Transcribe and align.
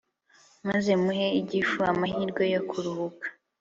maze 0.67 0.91
muhe 1.03 1.27
igifu 1.41 1.79
amahirwe 1.91 2.43
yo 2.53 2.61
kuruhuka 2.69 3.27